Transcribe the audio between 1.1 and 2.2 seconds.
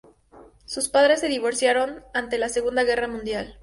se divorciaron